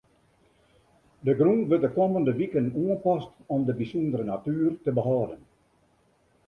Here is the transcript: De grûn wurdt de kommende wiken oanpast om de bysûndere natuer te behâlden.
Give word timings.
De 1.25 1.33
grûn 1.39 1.61
wurdt 1.69 1.85
de 1.85 1.89
kommende 1.97 2.33
wiken 2.39 2.67
oanpast 2.81 3.31
om 3.53 3.61
de 3.67 3.73
bysûndere 3.79 4.25
natuer 4.27 4.73
te 4.83 4.89
behâlden. 4.99 5.41